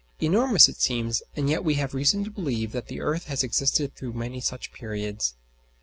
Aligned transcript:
Enormous 0.19 0.67
it 0.67 0.81
seems; 0.81 1.21
and 1.35 1.47
yet 1.47 1.63
we 1.63 1.75
have 1.75 1.93
reason 1.93 2.23
to 2.23 2.31
believe 2.31 2.71
that 2.71 2.87
the 2.87 2.99
earth 2.99 3.25
has 3.25 3.43
existed 3.43 3.95
through 3.95 4.13
many 4.13 4.39
such 4.41 4.73
periods. 4.73 5.35